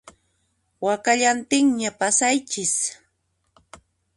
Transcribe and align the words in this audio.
Wakallantinña 0.85 1.89
pasaychis 1.99 2.73